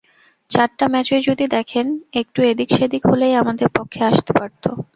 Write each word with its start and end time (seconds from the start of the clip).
চারটা 0.51 0.85
ম্যাচই 0.87 1.21
যদি 1.27 1.45
দেখেন, 1.55 1.85
একটু 2.21 2.39
এদিক-সেদিক 2.43 3.03
হলেই 3.05 3.39
আমাদের 3.41 3.67
পক্ষে 3.77 4.01
আসতে 4.11 4.31
পারত। 4.33 4.63